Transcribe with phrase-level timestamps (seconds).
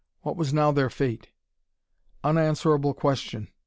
[0.21, 1.29] What was now their fate?
[2.23, 3.49] Unanswerable question!